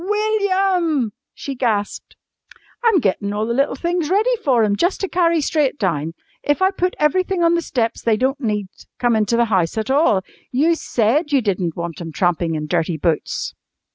[0.03, 2.15] "WILLIAM!" she gasped.
[2.83, 6.15] "I'm gettin' all the little things ready for 'em jus' to carry straight down.
[6.41, 8.65] If I put everything on the steps they don't need
[8.97, 10.23] come into the house at all.
[10.51, 13.53] You said you didn't want 'em trampin' in dirty boots!"